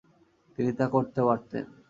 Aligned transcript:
তিনি 0.55 0.71
তা 0.79 0.85
করতে 0.87 1.19
পারতেন। 1.27 1.63